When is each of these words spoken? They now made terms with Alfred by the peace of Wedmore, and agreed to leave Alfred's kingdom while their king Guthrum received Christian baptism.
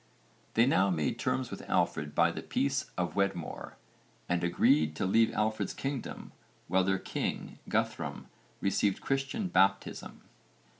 They 0.55 0.65
now 0.65 0.89
made 0.89 1.19
terms 1.19 1.51
with 1.51 1.61
Alfred 1.69 2.15
by 2.15 2.31
the 2.31 2.41
peace 2.41 2.89
of 2.97 3.15
Wedmore, 3.15 3.77
and 4.27 4.43
agreed 4.43 4.95
to 4.95 5.05
leave 5.05 5.31
Alfred's 5.31 5.75
kingdom 5.75 6.31
while 6.67 6.83
their 6.83 6.97
king 6.97 7.59
Guthrum 7.69 8.25
received 8.61 8.99
Christian 9.01 9.47
baptism. 9.47 10.21